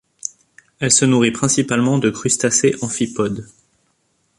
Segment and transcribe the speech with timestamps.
[0.79, 3.45] Elle se nourrit principalement de crustacés amphipodes.